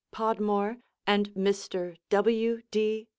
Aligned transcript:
Podmore 0.09 0.79
and 1.05 1.29
Mr. 1.35 1.95
W. 2.09 2.63
D. 2.71 3.07